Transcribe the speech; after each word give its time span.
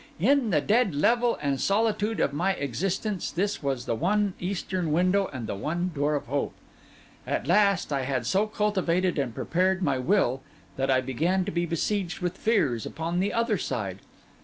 In 0.19 0.49
the 0.49 0.61
dead 0.61 0.95
level 0.95 1.37
and 1.43 1.61
solitude 1.61 2.19
of 2.19 2.33
my 2.33 2.53
existence, 2.53 3.29
this 3.29 3.61
was 3.61 3.85
the 3.85 3.93
one 3.93 4.33
eastern 4.39 4.91
window 4.91 5.29
and 5.31 5.45
the 5.45 5.53
one 5.53 5.91
door 5.93 6.15
of 6.15 6.25
hope. 6.25 6.55
At 7.27 7.45
last, 7.47 7.93
I 7.93 8.01
had 8.05 8.25
so 8.25 8.47
cultivated 8.47 9.19
and 9.19 9.35
prepared 9.35 9.83
my 9.83 9.99
will, 9.99 10.41
that 10.75 10.89
I 10.89 11.01
began 11.01 11.45
to 11.45 11.51
be 11.51 11.67
besieged 11.67 12.19
with 12.19 12.35
fears 12.35 12.83
upon 12.87 13.19
the 13.19 13.31
other 13.31 13.59
side. 13.59 13.99